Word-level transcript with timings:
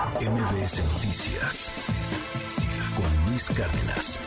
MBS 0.00 0.82
Noticias 0.94 1.72
con 2.96 3.30
Luis 3.30 3.50
Cárdenas. 3.50 4.18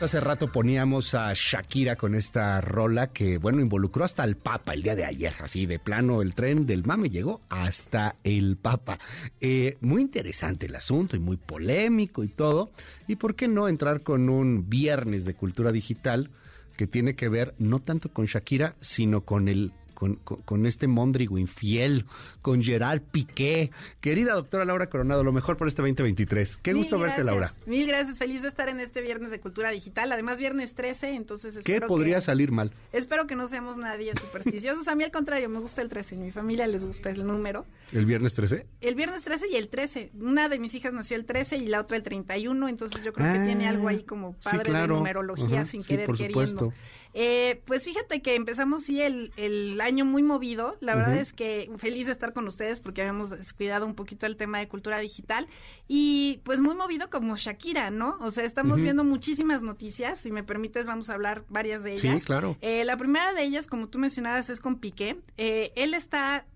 Hace 0.00 0.20
rato 0.20 0.46
poníamos 0.46 1.14
a 1.14 1.34
Shakira 1.34 1.96
con 1.96 2.14
esta 2.14 2.62
rola 2.62 3.08
que, 3.08 3.36
bueno, 3.36 3.60
involucró 3.60 4.06
hasta 4.06 4.24
el 4.24 4.38
Papa 4.38 4.72
el 4.72 4.82
día 4.82 4.96
de 4.96 5.04
ayer. 5.04 5.34
Así 5.40 5.66
de 5.66 5.78
plano, 5.78 6.22
el 6.22 6.32
tren 6.32 6.64
del 6.64 6.86
mame 6.86 7.10
llegó 7.10 7.42
hasta 7.50 8.16
el 8.24 8.56
Papa. 8.56 8.98
Eh, 9.38 9.76
muy 9.82 10.00
interesante 10.00 10.64
el 10.64 10.76
asunto 10.76 11.14
y 11.14 11.18
muy 11.18 11.36
polémico 11.36 12.24
y 12.24 12.28
todo. 12.28 12.70
¿Y 13.06 13.16
por 13.16 13.34
qué 13.34 13.48
no 13.48 13.68
entrar 13.68 14.00
con 14.00 14.30
un 14.30 14.70
viernes 14.70 15.26
de 15.26 15.34
cultura 15.34 15.72
digital 15.72 16.30
que 16.78 16.86
tiene 16.86 17.14
que 17.14 17.28
ver 17.28 17.54
no 17.58 17.80
tanto 17.80 18.10
con 18.10 18.24
Shakira, 18.24 18.76
sino 18.80 19.26
con 19.26 19.48
el 19.48 19.74
con, 20.00 20.66
este 20.66 20.86
Mondrigo 20.86 21.38
infiel, 21.38 22.06
con 22.40 22.62
Gerard 22.62 23.02
Piqué. 23.02 23.70
Querida 24.00 24.34
doctora 24.34 24.64
Laura 24.64 24.88
Coronado, 24.88 25.22
lo 25.22 25.32
mejor 25.32 25.56
por 25.56 25.68
este 25.68 25.82
2023. 25.82 26.58
Qué 26.62 26.72
gusto 26.72 26.98
verte, 26.98 27.22
Laura. 27.22 27.50
Mil 27.66 27.86
gracias, 27.86 28.18
feliz 28.18 28.42
de 28.42 28.48
estar 28.48 28.68
en 28.68 28.80
este 28.80 29.02
viernes 29.02 29.30
de 29.30 29.40
Cultura 29.40 29.70
Digital. 29.70 30.10
Además, 30.12 30.38
viernes 30.38 30.74
13, 30.74 31.14
entonces 31.14 31.56
espero 31.56 31.80
¿Qué 31.80 31.86
podría 31.86 32.20
salir 32.20 32.50
mal? 32.50 32.72
Espero 32.92 33.26
que 33.26 33.36
no 33.36 33.46
seamos 33.46 33.76
nadie 33.76 34.12
supersticiosos. 34.18 34.88
A 34.88 34.94
mí, 34.94 35.04
al 35.04 35.10
contrario, 35.10 35.48
me 35.48 35.58
gusta 35.58 35.82
el 35.82 35.88
13. 35.88 36.14
En 36.14 36.24
mi 36.24 36.30
familia 36.30 36.66
les 36.66 36.84
gusta 36.84 37.10
el 37.10 37.26
número. 37.26 37.66
¿El 37.92 38.06
viernes 38.06 38.34
13? 38.34 38.66
El 38.80 38.94
viernes 38.94 39.22
13 39.22 39.48
y 39.48 39.56
el 39.56 39.68
13. 39.68 40.12
Una 40.20 40.48
de 40.48 40.58
mis 40.58 40.74
hijas 40.74 40.94
nació 40.94 41.16
el 41.16 41.26
13 41.26 41.58
y 41.58 41.66
la 41.66 41.80
otra 41.80 41.96
el 41.96 42.02
31, 42.02 42.68
entonces 42.68 43.02
yo 43.04 43.12
creo 43.12 43.32
que 43.32 43.40
tiene 43.40 43.68
algo 43.68 43.88
ahí 43.88 44.02
como 44.02 44.32
padre 44.34 44.72
de 44.72 44.88
numerología 44.88 45.66
sin 45.66 45.82
querer 45.82 46.06
por 46.06 46.16
queriendo. 46.16 46.72
Eh, 47.14 47.60
pues 47.64 47.84
fíjate 47.84 48.22
que 48.22 48.34
empezamos 48.34 48.84
sí 48.84 49.00
el, 49.00 49.32
el 49.36 49.80
año 49.80 50.04
muy 50.04 50.22
movido. 50.22 50.76
La 50.80 50.94
verdad 50.94 51.16
es 51.16 51.32
que 51.32 51.70
feliz 51.78 52.06
de 52.06 52.12
estar 52.12 52.32
con 52.32 52.46
ustedes 52.46 52.80
porque 52.80 53.02
habíamos 53.02 53.30
descuidado 53.30 53.86
un 53.86 53.94
poquito 53.94 54.26
el 54.26 54.36
tema 54.36 54.58
de 54.58 54.68
cultura 54.68 54.98
digital 54.98 55.48
y 55.88 56.40
pues 56.44 56.60
muy 56.60 56.74
movido 56.74 57.10
como 57.10 57.36
Shakira, 57.36 57.90
¿no? 57.90 58.16
O 58.20 58.30
sea, 58.30 58.44
estamos 58.44 58.80
viendo 58.80 59.04
muchísimas 59.04 59.62
noticias. 59.62 60.20
Si 60.20 60.30
me 60.30 60.44
permites, 60.44 60.86
vamos 60.86 61.10
a 61.10 61.14
hablar 61.14 61.44
varias 61.48 61.82
de 61.82 61.94
ellas. 61.94 62.20
Sí, 62.20 62.26
claro. 62.26 62.56
Eh, 62.60 62.84
la 62.84 62.96
primera 62.96 63.32
de 63.32 63.42
ellas, 63.42 63.66
como 63.66 63.88
tú 63.88 63.98
mencionabas, 63.98 64.50
es 64.50 64.60
con 64.60 64.78
Piqué. 64.78 65.18
Eh, 65.36 65.72
él 65.76 65.94
está, 65.94 66.46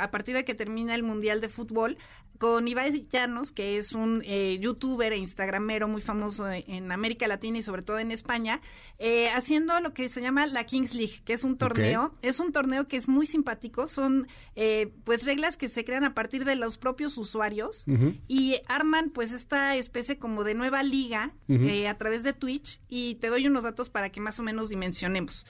a 0.00 0.10
partir 0.10 0.34
de 0.34 0.44
que 0.44 0.54
termina 0.54 0.94
el 0.94 1.02
Mundial 1.02 1.40
de 1.40 1.48
Fútbol, 1.48 1.98
con 2.40 2.66
Ibai 2.66 3.06
Llanos, 3.12 3.52
que 3.52 3.76
es 3.76 3.92
un 3.92 4.22
eh, 4.24 4.58
youtuber 4.62 5.12
e 5.12 5.18
instagramero 5.18 5.88
muy 5.88 6.00
famoso 6.00 6.50
en 6.50 6.90
América 6.90 7.28
Latina 7.28 7.58
y 7.58 7.62
sobre 7.62 7.82
todo 7.82 7.98
en 7.98 8.10
España, 8.10 8.62
eh, 8.98 9.28
haciendo 9.28 9.78
lo 9.80 9.92
que 9.92 10.08
se 10.08 10.22
llama 10.22 10.46
la 10.46 10.64
Kings 10.64 10.94
League, 10.94 11.20
que 11.26 11.34
es 11.34 11.44
un 11.44 11.58
torneo, 11.58 12.14
es 12.22 12.40
un 12.40 12.50
torneo 12.50 12.88
que 12.88 12.96
es 12.96 13.08
muy 13.08 13.26
simpático, 13.26 13.86
son 13.86 14.26
eh, 14.56 14.90
pues 15.04 15.26
reglas 15.26 15.58
que 15.58 15.68
se 15.68 15.84
crean 15.84 16.02
a 16.04 16.14
partir 16.14 16.46
de 16.46 16.56
los 16.56 16.78
propios 16.78 17.18
usuarios 17.18 17.84
y 18.26 18.56
arman 18.68 19.10
pues 19.10 19.32
esta 19.32 19.76
especie 19.76 20.18
como 20.18 20.42
de 20.42 20.54
nueva 20.54 20.82
liga 20.82 21.34
a 21.86 21.94
través 21.98 22.22
de 22.22 22.32
Twitch 22.32 22.80
y 22.88 23.16
te 23.16 23.28
doy 23.28 23.46
unos 23.48 23.64
datos 23.64 23.90
para 23.90 24.08
que 24.08 24.22
más 24.22 24.40
o 24.40 24.42
menos 24.42 24.70
dimensionemos. 24.70 25.44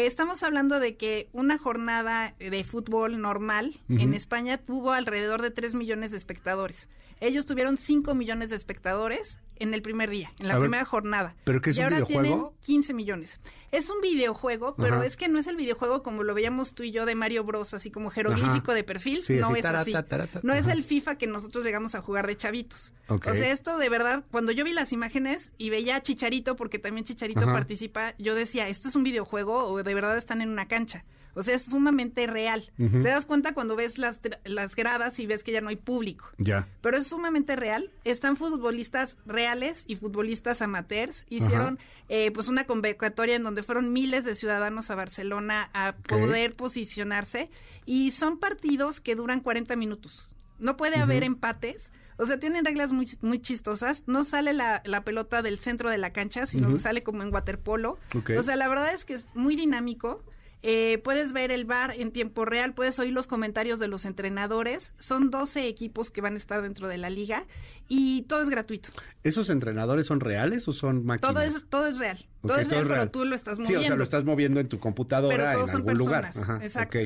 Estamos 0.00 0.42
hablando 0.42 0.80
de 0.80 0.96
que 0.96 1.28
una 1.32 1.58
jornada 1.58 2.34
de 2.38 2.64
fútbol 2.64 3.20
normal 3.20 3.78
en 3.88 4.14
España 4.14 4.56
tuvo 4.56 4.92
alrededor 4.92 5.42
de 5.42 5.50
3 5.50 5.74
millones 5.74 6.10
de 6.12 6.16
espectadores. 6.16 6.88
Ellos 7.22 7.46
tuvieron 7.46 7.78
5 7.78 8.16
millones 8.16 8.50
de 8.50 8.56
espectadores 8.56 9.38
en 9.54 9.74
el 9.74 9.80
primer 9.80 10.10
día, 10.10 10.32
en 10.40 10.48
la 10.48 10.58
primera 10.58 10.84
jornada. 10.84 11.36
¿Pero 11.44 11.60
qué 11.60 11.70
es 11.70 11.76
y 11.76 11.78
un 11.78 11.84
ahora 11.84 11.96
videojuego? 11.98 12.54
Tienen 12.64 12.82
15 12.82 12.94
millones. 12.94 13.40
Es 13.70 13.90
un 13.90 14.00
videojuego, 14.00 14.74
pero 14.74 15.04
es 15.04 15.16
que 15.16 15.28
no 15.28 15.38
es 15.38 15.46
el 15.46 15.54
videojuego 15.54 16.02
como 16.02 16.24
lo 16.24 16.34
veíamos 16.34 16.74
tú 16.74 16.82
y 16.82 16.90
yo 16.90 17.06
de 17.06 17.14
Mario 17.14 17.44
Bros, 17.44 17.74
así 17.74 17.92
como 17.92 18.10
jeroglífico 18.10 18.74
de 18.74 18.82
perfil. 18.82 19.20
no 19.38 19.54
es 19.54 19.64
así. 19.64 19.94
no 20.42 20.52
es 20.52 20.66
el 20.66 20.82
FIFA 20.82 21.16
que 21.16 21.28
nosotros 21.28 21.64
llegamos 21.64 21.94
a 21.94 22.02
jugar 22.02 22.26
de 22.26 22.36
chavitos. 22.36 22.92
O 23.06 23.18
sea, 23.20 23.52
esto 23.52 23.78
de 23.78 23.88
verdad, 23.88 24.24
cuando 24.32 24.50
yo 24.50 24.64
vi 24.64 24.72
las 24.72 24.92
imágenes 24.92 25.52
y 25.58 25.70
veía 25.70 25.94
a 25.94 26.02
Chicharito, 26.02 26.56
porque 26.56 26.80
también 26.80 27.04
Chicharito 27.04 27.46
participa, 27.46 28.16
yo 28.18 28.34
decía, 28.34 28.66
¿esto 28.66 28.88
es 28.88 28.96
un 28.96 29.04
videojuego 29.04 29.66
o 29.66 29.80
de 29.80 29.94
verdad 29.94 30.16
están 30.16 30.42
en 30.42 30.48
una 30.48 30.66
cancha? 30.66 31.04
O 31.34 31.42
sea, 31.42 31.54
es 31.54 31.64
sumamente 31.64 32.26
real. 32.26 32.70
Te 32.76 33.08
das 33.08 33.24
cuenta 33.24 33.54
cuando 33.54 33.74
ves 33.74 33.98
las, 33.98 34.20
las 34.44 34.76
gradas 34.76 35.18
y 35.18 35.26
ves 35.26 35.42
que 35.42 35.52
ya 35.52 35.60
no 35.60 35.70
hay 35.70 35.76
público. 35.76 36.30
Ya. 36.38 36.68
Pero 36.82 36.98
es 36.98 37.06
sumamente 37.06 37.56
real. 37.56 37.90
Están 38.04 38.36
futbolistas 38.36 39.16
reales 39.24 39.84
y 39.86 39.96
futbolistas 39.96 40.60
amateurs. 40.60 41.24
Hicieron 41.30 41.78
eh, 42.08 42.30
pues 42.32 42.48
una 42.48 42.64
convocatoria 42.64 43.36
en 43.36 43.42
donde 43.44 43.62
fueron 43.62 43.92
miles 43.92 44.24
de 44.24 44.34
ciudadanos 44.34 44.90
a 44.90 44.94
Barcelona 44.94 45.70
a 45.72 45.94
poder 45.96 46.54
posicionarse. 46.54 47.50
Y 47.86 48.10
son 48.10 48.38
partidos 48.38 49.00
que 49.00 49.14
duran 49.14 49.40
40 49.40 49.74
minutos. 49.76 50.28
No 50.58 50.76
puede 50.76 50.96
haber 50.96 51.24
empates. 51.24 51.92
O 52.18 52.26
sea, 52.26 52.38
tienen 52.38 52.64
reglas 52.64 52.92
muy, 52.92 53.08
muy 53.22 53.40
chistosas. 53.40 54.04
No 54.06 54.22
sale 54.24 54.52
la, 54.52 54.82
la 54.84 55.02
pelota 55.02 55.42
del 55.42 55.58
centro 55.58 55.90
de 55.90 55.98
la 55.98 56.12
cancha, 56.12 56.46
sino 56.46 56.72
que 56.72 56.78
sale 56.78 57.02
como 57.02 57.22
en 57.22 57.32
waterpolo. 57.32 57.98
O 58.36 58.42
sea, 58.42 58.54
la 58.56 58.68
verdad 58.68 58.92
es 58.92 59.04
que 59.04 59.14
es 59.14 59.26
muy 59.34 59.56
dinámico. 59.56 60.22
Eh, 60.62 60.98
puedes 61.02 61.32
ver 61.32 61.50
el 61.50 61.64
bar 61.64 61.92
en 61.96 62.12
tiempo 62.12 62.44
real, 62.44 62.72
puedes 62.72 62.98
oír 62.98 63.12
los 63.12 63.26
comentarios 63.26 63.80
de 63.80 63.88
los 63.88 64.04
entrenadores. 64.04 64.92
Son 64.98 65.30
12 65.30 65.66
equipos 65.66 66.10
que 66.10 66.20
van 66.20 66.34
a 66.34 66.36
estar 66.36 66.62
dentro 66.62 66.86
de 66.86 66.98
la 66.98 67.10
liga 67.10 67.46
y 67.88 68.22
todo 68.22 68.42
es 68.42 68.48
gratuito. 68.48 68.90
¿Esos 69.24 69.50
entrenadores 69.50 70.06
son 70.06 70.20
reales 70.20 70.68
o 70.68 70.72
son 70.72 71.04
máquinas? 71.04 71.32
Todo 71.34 71.42
es, 71.42 71.64
todo 71.68 71.86
es 71.88 71.98
real. 71.98 72.24
todo 72.42 72.58
es 72.58 72.68
real, 72.68 72.86
pero 72.86 73.10
tú 73.10 73.24
lo 73.24 73.34
estás 73.34 73.58
moviendo. 73.58 73.80
Sí, 73.80 73.84
o 73.84 73.88
sea, 73.88 73.96
lo 73.96 74.04
estás 74.04 74.24
moviendo 74.24 74.60
en 74.60 74.68
tu 74.68 74.78
computadora 74.78 75.54
en 75.54 75.68
algún 75.68 75.94
lugar. 75.94 76.30
Exacto. 76.62 76.98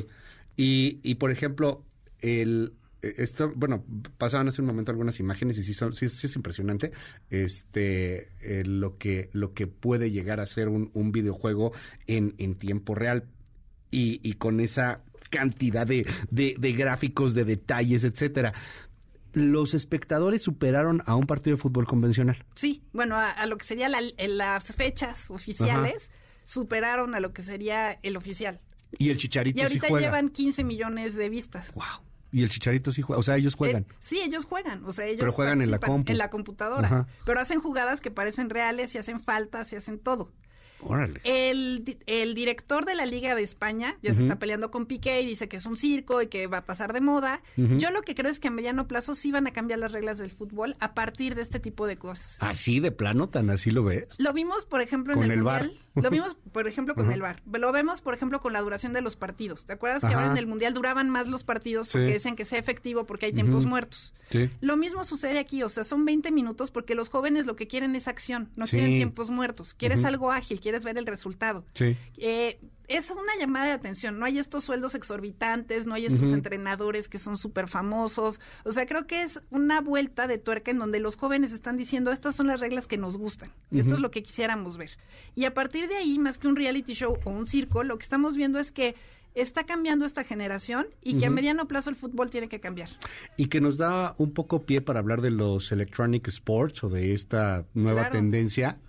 Y, 0.56 1.00
y, 1.02 1.16
por 1.16 1.30
ejemplo, 1.30 1.84
el 2.20 2.74
esto, 3.02 3.52
bueno, 3.54 3.84
pasaban 4.18 4.48
hace 4.48 4.62
un 4.62 4.68
momento 4.68 4.90
algunas 4.90 5.20
imágenes 5.20 5.58
y 5.58 5.62
sí, 5.62 5.74
son, 5.74 5.94
sí, 5.94 6.06
es 6.06 6.36
impresionante 6.36 6.90
este 7.30 8.32
lo 8.64 8.96
que 8.96 9.30
lo 9.32 9.52
que 9.52 9.66
puede 9.66 10.10
llegar 10.10 10.40
a 10.40 10.46
ser 10.46 10.68
un, 10.68 10.90
un 10.94 11.12
videojuego 11.12 11.72
en, 12.06 12.34
en 12.38 12.56
tiempo 12.56 12.94
real 12.94 13.28
y, 13.90 14.32
con 14.34 14.60
esa 14.60 15.02
cantidad 15.30 15.86
de, 15.86 16.06
de, 16.30 16.72
gráficos, 16.72 17.34
de 17.34 17.44
detalles, 17.44 18.04
etcétera 18.04 18.52
los 19.32 19.74
espectadores 19.74 20.42
superaron 20.42 21.02
a 21.04 21.14
un 21.14 21.24
partido 21.24 21.56
de 21.56 21.62
fútbol 21.62 21.86
convencional. 21.86 22.42
Sí, 22.54 22.82
bueno, 22.94 23.16
a, 23.18 23.44
lo 23.44 23.58
que 23.58 23.66
sería 23.66 23.90
las 23.90 24.74
fechas 24.74 25.30
oficiales, 25.30 26.10
superaron 26.44 27.14
a 27.14 27.20
lo 27.20 27.34
que 27.34 27.42
sería 27.42 27.98
el 28.02 28.16
oficial. 28.16 28.62
Y 28.98 29.10
el 29.10 29.18
Chicharito 29.18 29.58
Y 29.58 29.62
ahorita 29.62 29.88
sí 29.88 29.94
llevan 29.94 30.30
15 30.30 30.64
millones 30.64 31.16
de 31.16 31.28
vistas. 31.28 31.70
Wow. 31.74 31.84
Y 32.32 32.42
el 32.42 32.50
Chicharito 32.50 32.92
sí 32.92 33.02
juega, 33.02 33.20
o 33.20 33.22
sea, 33.22 33.36
ellos 33.36 33.54
juegan. 33.54 33.82
Eh, 33.82 33.94
sí, 34.00 34.20
ellos 34.20 34.44
juegan, 34.44 34.84
o 34.84 34.92
sea, 34.92 35.06
ellos 35.06 35.20
Pero 35.20 35.32
juegan 35.32 35.62
en 35.62 35.70
la 35.70 35.78
compu. 35.78 36.10
En 36.10 36.18
la 36.18 36.30
computadora. 36.30 37.06
Pero 37.24 37.40
hacen 37.40 37.60
jugadas 37.60 38.00
que 38.00 38.10
parecen 38.10 38.50
reales 38.50 38.94
y 38.94 38.98
hacen 38.98 39.20
faltas 39.20 39.72
y 39.72 39.76
hacen 39.76 39.98
todo. 39.98 40.32
El, 41.24 41.98
el, 42.06 42.34
director 42.34 42.84
de 42.84 42.94
la 42.94 43.06
Liga 43.06 43.34
de 43.34 43.42
España 43.42 43.96
ya 44.02 44.14
se 44.14 44.22
está 44.22 44.38
peleando 44.38 44.70
con 44.70 44.86
Piqué 44.86 45.20
y 45.20 45.26
dice 45.26 45.48
que 45.48 45.56
es 45.56 45.66
un 45.66 45.76
circo 45.76 46.22
y 46.22 46.28
que 46.28 46.46
va 46.46 46.58
a 46.58 46.64
pasar 46.64 46.92
de 46.92 47.00
moda. 47.00 47.40
Yo 47.56 47.90
lo 47.90 48.02
que 48.02 48.14
creo 48.14 48.30
es 48.30 48.40
que 48.40 48.48
a 48.48 48.50
mediano 48.50 48.86
plazo 48.86 49.14
sí 49.14 49.32
van 49.32 49.46
a 49.46 49.52
cambiar 49.52 49.78
las 49.78 49.92
reglas 49.92 50.18
del 50.18 50.30
fútbol 50.30 50.76
a 50.80 50.94
partir 50.94 51.34
de 51.34 51.42
este 51.42 51.60
tipo 51.60 51.86
de 51.86 51.96
cosas. 51.96 52.36
¿Así 52.40 52.80
de 52.80 52.92
plano, 52.92 53.28
tan 53.28 53.50
así 53.50 53.70
lo 53.70 53.84
ves? 53.84 54.16
Lo 54.18 54.32
vimos, 54.32 54.64
por 54.64 54.80
ejemplo, 54.80 55.14
en 55.14 55.30
el, 55.30 55.42
Mundial. 55.42 55.72
Lo 55.94 56.10
vimos, 56.10 56.36
por 56.52 56.68
ejemplo, 56.68 56.94
con 56.94 57.10
el 57.10 57.22
VAR. 57.22 57.42
Lo 57.50 57.72
vemos, 57.72 58.00
por 58.00 58.14
ejemplo, 58.14 58.40
con 58.40 58.52
la 58.52 58.60
duración 58.60 58.92
de 58.92 59.00
los 59.00 59.16
partidos. 59.16 59.64
¿Te 59.64 59.72
acuerdas 59.72 60.02
que 60.02 60.14
ahora 60.14 60.30
en 60.30 60.36
el 60.36 60.46
Mundial 60.46 60.74
duraban 60.74 61.08
más 61.10 61.26
los 61.26 61.42
partidos 61.42 61.90
porque 61.90 62.12
decían 62.12 62.36
que 62.36 62.44
sea 62.44 62.58
efectivo 62.58 63.06
porque 63.06 63.26
hay 63.26 63.32
tiempos 63.32 63.66
muertos? 63.66 64.14
Lo 64.60 64.76
mismo 64.76 65.04
sucede 65.04 65.38
aquí, 65.38 65.62
o 65.62 65.68
sea, 65.68 65.84
son 65.84 66.04
20 66.04 66.30
minutos 66.30 66.70
porque 66.70 66.94
los 66.94 67.08
jóvenes 67.08 67.46
lo 67.46 67.56
que 67.56 67.66
quieren 67.66 67.94
es 67.96 68.08
acción, 68.08 68.50
no 68.56 68.66
quieren 68.66 68.90
tiempos 68.90 69.30
muertos. 69.30 69.74
Quieres 69.74 70.04
algo 70.04 70.32
ágil, 70.32 70.60
quieres 70.66 70.82
ver 70.82 70.98
el 70.98 71.06
resultado. 71.06 71.64
Sí. 71.74 71.96
Eh, 72.18 72.58
es 72.88 73.08
una 73.12 73.36
llamada 73.38 73.66
de 73.66 73.70
atención. 73.70 74.18
No 74.18 74.26
hay 74.26 74.40
estos 74.40 74.64
sueldos 74.64 74.96
exorbitantes, 74.96 75.86
no 75.86 75.94
hay 75.94 76.06
estos 76.06 76.32
entrenadores 76.32 77.08
que 77.08 77.20
son 77.20 77.36
súper 77.36 77.68
famosos. 77.68 78.40
O 78.64 78.72
sea, 78.72 78.84
creo 78.84 79.06
que 79.06 79.22
es 79.22 79.40
una 79.50 79.80
vuelta 79.80 80.26
de 80.26 80.38
tuerca 80.38 80.72
en 80.72 80.80
donde 80.80 80.98
los 80.98 81.14
jóvenes 81.14 81.52
están 81.52 81.76
diciendo, 81.76 82.10
estas 82.10 82.34
son 82.34 82.48
las 82.48 82.58
reglas 82.58 82.88
que 82.88 82.98
nos 82.98 83.16
gustan. 83.16 83.52
Esto 83.70 83.94
es 83.94 84.00
lo 84.00 84.10
que 84.10 84.24
quisiéramos 84.24 84.76
ver. 84.76 84.90
Y 85.36 85.44
a 85.44 85.54
partir 85.54 85.86
de 85.86 85.98
ahí, 85.98 86.18
más 86.18 86.38
que 86.38 86.48
un 86.48 86.56
reality 86.56 86.94
show 86.94 87.16
o 87.22 87.30
un 87.30 87.46
circo, 87.46 87.84
lo 87.84 87.96
que 87.96 88.02
estamos 88.02 88.36
viendo 88.36 88.58
es 88.58 88.72
que 88.72 88.96
está 89.36 89.66
cambiando 89.66 90.04
esta 90.04 90.24
generación 90.24 90.88
y 91.00 91.18
que 91.18 91.26
a 91.26 91.30
mediano 91.30 91.68
plazo 91.68 91.90
el 91.90 91.96
fútbol 91.96 92.30
tiene 92.30 92.48
que 92.48 92.58
cambiar. 92.58 92.90
Y 93.36 93.46
que 93.46 93.60
nos 93.60 93.76
da 93.76 94.16
un 94.18 94.32
poco 94.32 94.66
pie 94.66 94.80
para 94.80 94.98
hablar 94.98 95.20
de 95.20 95.30
los 95.30 95.70
electronic 95.70 96.26
sports 96.26 96.82
o 96.82 96.88
de 96.88 97.14
esta 97.14 97.66
nueva 97.72 98.10
tendencia 98.10 98.80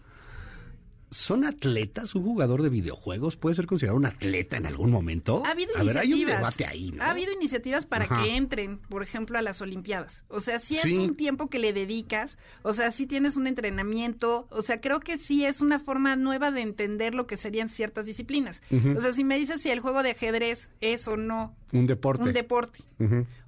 ¿Son 1.10 1.46
atletas? 1.46 2.16
¿Un 2.16 2.24
jugador 2.24 2.62
de 2.62 2.70
videojuegos 2.70 3.38
puede 3.38 3.56
ser 3.56 3.66
considerado 3.66 3.98
un 3.98 4.06
atleta 4.06 4.58
en 4.58 4.66
algún 4.66 4.92
momento? 4.92 5.42
Ha 5.46 5.52
habido 5.52 5.72
a 5.78 5.84
iniciativas. 5.84 5.94
Ver, 5.94 5.98
hay 5.98 6.14
un 6.14 6.26
debate 6.26 6.66
ahí, 6.66 6.92
¿no? 6.92 7.04
Ha 7.04 7.12
habido 7.12 7.32
iniciativas 7.32 7.86
para 7.86 8.08
que 8.08 8.36
entren, 8.36 8.80
por 8.90 9.04
ejemplo, 9.04 9.38
a 9.38 9.42
las 9.42 9.62
Olimpiadas. 9.62 10.26
O 10.28 10.40
sea, 10.40 10.60
si 10.60 10.78
es 10.78 10.86
un 10.86 11.16
tiempo 11.16 11.50
que 11.50 11.60
le 11.60 11.72
dedicas, 11.72 12.38
o 12.64 12.74
sea, 12.74 12.92
si 12.92 13.08
tienes 13.08 13.38
un 13.38 13.48
entrenamiento, 13.48 14.48
o 14.50 14.62
sea, 14.62 14.82
creo 14.82 15.00
que 15.00 15.18
sí 15.18 15.46
es 15.46 15.62
una 15.62 15.80
forma 15.80 16.16
nueva 16.16 16.52
de 16.52 16.62
entender 16.62 17.16
lo 17.16 17.26
que 17.26 17.38
serían 17.38 17.70
ciertas 17.70 18.06
disciplinas. 18.06 18.62
O 18.98 19.02
sea, 19.02 19.14
si 19.14 19.24
me 19.24 19.38
dices 19.38 19.62
si 19.62 19.70
el 19.70 19.80
juego 19.80 20.04
de 20.04 20.12
ajedrez 20.12 20.70
es 20.82 21.08
o 21.08 21.16
no 21.16 21.56
Un 21.74 21.86
deporte. 21.86 22.24
Un 22.24 22.34
deporte. 22.34 22.80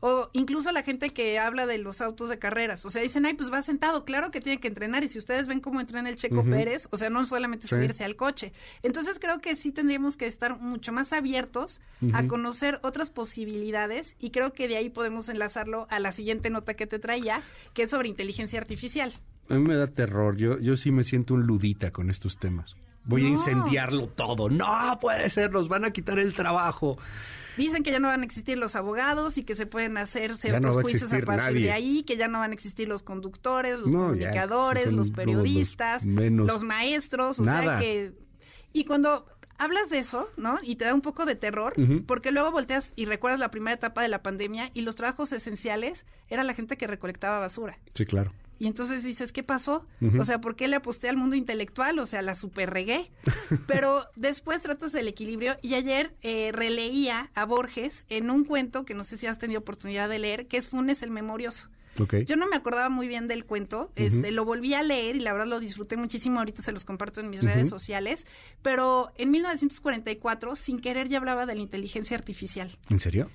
O 0.01 0.29
incluso 0.33 0.71
la 0.71 0.83
gente 0.83 1.09
que 1.11 1.39
habla 1.39 1.65
de 1.65 1.77
los 1.77 2.01
autos 2.01 2.29
de 2.29 2.37
carreras. 2.37 2.85
O 2.85 2.89
sea, 2.89 3.01
dicen, 3.01 3.25
ay, 3.25 3.33
pues 3.33 3.51
va 3.51 3.61
sentado. 3.61 4.03
Claro 4.05 4.29
que 4.31 4.41
tiene 4.41 4.59
que 4.59 4.67
entrenar. 4.67 5.03
Y 5.03 5.09
si 5.09 5.17
ustedes 5.19 5.47
ven 5.47 5.59
cómo 5.61 5.79
entrena 5.79 6.09
el 6.09 6.15
Checo. 6.17 6.43
Pérez, 6.43 6.87
o 6.91 6.97
sea, 6.97 7.09
no 7.09 7.25
solamente 7.25 7.67
Sí. 7.67 7.75
subirse 7.75 8.03
al 8.03 8.15
coche. 8.15 8.51
Entonces 8.83 9.19
creo 9.19 9.39
que 9.39 9.55
sí 9.55 9.71
tendríamos 9.71 10.17
que 10.17 10.27
estar 10.27 10.59
mucho 10.59 10.91
más 10.91 11.13
abiertos 11.13 11.81
a 12.13 12.27
conocer 12.27 12.79
otras 12.83 13.09
posibilidades. 13.09 14.15
Y 14.19 14.31
creo 14.31 14.53
que 14.53 14.67
de 14.67 14.77
ahí 14.77 14.89
podemos 14.89 15.29
enlazarlo 15.29 15.87
a 15.89 15.99
la 15.99 16.11
siguiente 16.11 16.49
nota 16.49 16.73
que 16.73 16.87
te 16.87 16.99
traía, 16.99 17.41
que 17.73 17.83
es 17.83 17.89
sobre 17.89 18.07
inteligencia 18.09 18.59
artificial. 18.59 19.13
A 19.49 19.55
mí 19.55 19.61
me 19.61 19.75
da 19.75 19.87
terror. 19.87 20.35
Yo, 20.37 20.59
yo 20.59 20.77
sí 20.77 20.91
me 20.91 21.03
siento 21.03 21.33
un 21.33 21.43
ludita 21.47 21.91
con 21.91 22.09
estos 22.09 22.37
temas. 22.37 22.75
Voy 23.09 23.25
a 23.25 23.27
incendiarlo 23.29 24.07
todo. 24.07 24.49
No 24.49 24.97
puede 25.01 25.29
ser, 25.29 25.51
nos 25.51 25.67
van 25.67 25.83
a 25.85 25.91
quitar 25.91 26.19
el 26.19 26.33
trabajo. 26.33 26.97
Dicen 27.57 27.83
que 27.83 27.91
ya 27.91 27.99
no 27.99 28.07
van 28.07 28.21
a 28.21 28.23
existir 28.23 28.57
los 28.57 28.75
abogados 28.75 29.37
y 29.37 29.43
que 29.43 29.55
se 29.55 29.65
pueden 29.65 29.97
hacer 29.97 30.37
ciertos 30.37 30.61
no 30.61 30.75
va 30.75 30.79
a 30.79 30.83
juicios 30.83 31.11
a 31.11 31.19
partir 31.19 31.35
nadie. 31.35 31.65
de 31.65 31.71
ahí, 31.71 32.03
que 32.03 32.15
ya 32.15 32.27
no 32.27 32.39
van 32.39 32.51
a 32.51 32.53
existir 32.53 32.87
los 32.87 33.03
conductores, 33.03 33.79
los 33.79 33.91
No, 33.91 34.07
comunicadores, 34.07 34.93
los 34.93 35.11
periodistas, 35.11 36.05
los 36.05 36.63
maestros, 36.63 37.39
o 37.39 37.43
sea 37.43 37.79
que... 37.79 38.13
Y 38.71 38.85
cuando 38.85 39.25
hablas 39.57 39.89
de 39.89 39.99
eso, 39.99 40.29
¿no? 40.37 40.59
Y 40.61 40.75
te 40.75 40.85
da 40.85 40.93
un 40.93 41.01
poco 41.01 41.25
de 41.25 41.35
terror, 41.35 41.73
porque 42.05 42.31
luego 42.31 42.51
volteas 42.51 42.93
y 42.95 43.05
recuerdas 43.05 43.39
la 43.39 43.51
primera 43.51 43.75
etapa 43.75 44.01
de 44.03 44.07
la 44.07 44.21
pandemia 44.23 44.71
y 44.73 44.81
los 44.81 44.95
trabajos 44.95 45.33
esenciales 45.33 46.05
era 46.29 46.43
la 46.43 46.53
gente 46.53 46.77
que 46.77 46.87
recolectaba 46.87 47.39
basura. 47.39 47.77
Sí, 47.93 48.05
claro. 48.05 48.31
Y 48.59 48.67
entonces 48.67 49.03
dices, 49.03 49.31
¿qué 49.31 49.41
pasó? 49.41 49.87
O 50.19 50.23
sea, 50.23 50.41
¿por 50.41 50.55
qué 50.55 50.67
le 50.67 50.75
aposté 50.75 51.09
al 51.09 51.17
mundo 51.17 51.35
intelectual? 51.35 51.97
O 51.99 52.05
sea, 52.05 52.21
la 52.21 52.35
super 52.35 52.69
regué. 52.69 53.09
Pero 53.67 54.05
después 54.15 54.61
tratas 54.61 54.91
del 54.91 55.07
equilibrio 55.07 55.57
y 55.61 55.75
ayer 55.75 56.13
eh, 56.21 56.51
releía 56.51 57.31
a 57.33 57.45
Borges 57.45 58.05
en 58.09 58.29
un 58.29 58.43
cuento 58.43 58.85
que 58.85 58.93
no 58.93 59.03
sé 59.03 59.17
si 59.17 59.27
has 59.27 59.39
tenido 59.39 59.61
oportunidad 59.61 60.09
de 60.09 60.19
leer, 60.19 60.47
que 60.47 60.57
es 60.57 60.69
Funes 60.69 61.01
el 61.03 61.11
Memorioso. 61.11 61.69
Yo 62.25 62.35
no 62.37 62.47
me 62.47 62.55
acordaba 62.55 62.89
muy 62.89 63.07
bien 63.07 63.27
del 63.27 63.45
cuento, 63.45 63.91
este, 63.95 64.31
lo 64.31 64.45
volví 64.45 64.73
a 64.73 64.83
leer 64.83 65.17
y 65.17 65.19
la 65.19 65.33
verdad 65.33 65.47
lo 65.47 65.59
disfruté 65.59 65.97
muchísimo, 65.97 66.39
ahorita 66.39 66.61
se 66.61 66.71
los 66.71 66.85
comparto 66.85 67.19
en 67.19 67.29
mis 67.29 67.43
redes 67.43 67.67
sociales, 67.67 68.25
pero 68.61 69.11
en 69.17 69.31
1944, 69.31 70.55
sin 70.55 70.79
querer, 70.79 71.09
ya 71.09 71.17
hablaba 71.17 71.45
de 71.45 71.55
la 71.55 71.61
inteligencia 71.61 72.17
artificial 72.17 72.77
¿En 72.89 72.99
serio? 72.99 73.29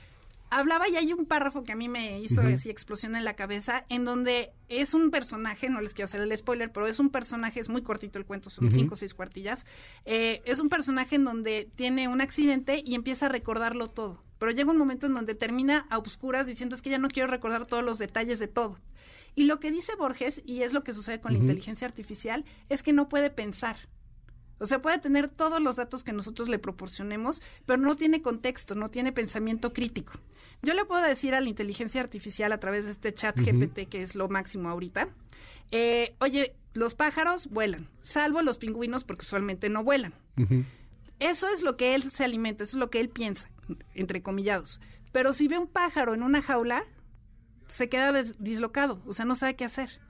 Hablaba 0.55 0.89
y 0.89 0.97
hay 0.97 1.13
un 1.13 1.27
párrafo 1.27 1.65
que 1.65 1.73
a 1.73 1.77
mí 1.77 1.89
me 1.89 2.21
hizo 2.21 2.41
así 2.41 2.71
explosión 2.71 3.17
en 3.17 3.25
la 3.25 3.35
cabeza, 3.35 3.85
en 3.89 4.05
donde 4.05 4.53
es 4.69 4.95
un 4.95 5.11
personaje, 5.11 5.69
no 5.69 5.81
les 5.81 5.95
quiero 5.95 6.07
hacer 6.07 6.21
el 6.21 6.37
spoiler, 6.37 6.71
pero 6.73 6.87
es 6.87 7.01
un 7.01 7.11
personaje, 7.11 7.59
es 7.59 7.69
muy 7.69 7.83
cortito 7.83 8.19
el 8.19 8.25
cuento, 8.25 8.51
son 8.51 8.71
cinco 8.71 8.95
o 8.95 8.97
seis 8.97 9.15
cuartillas, 9.15 9.67
eh, 10.05 10.43
es 10.45 10.61
un 10.61 10.69
personaje 10.69 11.17
en 11.17 11.25
donde 11.25 11.71
tiene 11.75 12.07
un 12.09 12.21
accidente 12.21 12.83
y 12.85 12.95
empieza 12.95 13.27
a 13.27 13.29
recordarlo 13.29 13.91
todo, 13.91 14.23
pero 14.39 14.53
llega 14.53 14.71
un 14.71 14.79
momento 14.79 15.07
en 15.07 15.15
donde 15.15 15.35
termina 15.35 15.87
a 15.91 15.99
oscuras 15.99 16.47
diciendo 16.47 16.77
es 16.77 16.83
que 16.83 16.91
ya 16.91 16.99
no 16.99 17.09
quiero 17.09 17.29
recordar 17.29 17.67
todos 17.67 17.83
los 17.83 17.99
detalles 17.99 18.39
de 18.39 18.49
todo. 18.49 18.79
Y 19.37 19.45
lo 19.45 19.59
que 19.59 19.73
dice 19.73 19.97
Borges, 19.97 20.43
y 20.47 20.63
es 20.63 20.73
lo 20.73 20.85
que 20.85 20.95
sucede 20.95 21.21
con 21.21 21.33
la 21.33 21.39
inteligencia 21.39 21.89
artificial, 21.89 22.45
es 22.69 22.85
que 22.85 22.93
no 22.93 23.09
puede 23.09 23.31
pensar. 23.31 23.77
O 24.59 24.67
sea, 24.67 24.81
puede 24.81 24.99
tener 24.99 25.29
todos 25.29 25.61
los 25.61 25.77
datos 25.77 26.05
que 26.05 26.13
nosotros 26.13 26.49
le 26.49 26.59
proporcionemos, 26.59 27.43
pero 27.67 27.83
no 27.83 27.97
tiene 27.97 28.23
contexto, 28.23 28.75
no 28.75 28.89
tiene 28.89 29.13
pensamiento 29.13 29.73
crítico. 29.73 30.13
Yo 30.63 30.75
le 30.75 30.85
puedo 30.85 31.03
decir 31.03 31.35
a 31.35 31.41
la 31.41 31.49
inteligencia 31.49 32.01
artificial 32.01 32.53
a 32.53 32.59
través 32.61 32.85
de 32.85 32.93
este 32.93 33.13
chat. 33.13 33.37
GPT, 33.39 33.89
que 33.89 34.03
es 34.03 34.15
lo 34.15 34.29
máximo 34.29 34.69
ahorita, 34.71 35.09
eh, 35.71 36.15
oye, 36.21 36.55
los 36.73 36.95
pájaros 36.95 37.49
vuelan, 37.49 37.87
salvo 38.03 38.43
los 38.43 38.59
pingüinos 38.59 39.05
porque 39.05 39.23
usualmente 39.23 39.69
no 39.69 39.83
vuelan. 39.85 40.15
Eso 41.21 41.49
es 41.49 41.63
lo 41.63 41.77
que 41.77 41.95
él 41.95 42.11
se 42.11 42.25
alimenta, 42.25 42.65
eso 42.65 42.77
es 42.77 42.81
lo 42.81 42.91
que 42.91 43.01
él 43.01 43.09
piensa, 43.09 43.49
entre 43.95 44.23
comillados. 44.23 44.81
Pero 45.13 45.33
si 45.33 45.47
ve 45.49 45.59
un 45.59 45.69
pájaro 45.69 46.15
en 46.15 46.23
una 46.23 46.43
jaula, 46.43 46.85
se 47.69 47.89
queda 47.89 48.13
des- 48.13 48.43
dislocado, 48.43 49.01
o 49.07 49.13
sea, 49.15 49.25
no 49.25 49.35
sabe 49.35 49.57
qué 49.57 49.65
hacer. 49.65 50.01